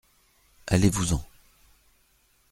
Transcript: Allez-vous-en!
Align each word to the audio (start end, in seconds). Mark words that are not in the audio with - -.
Allez-vous-en! 0.65 1.23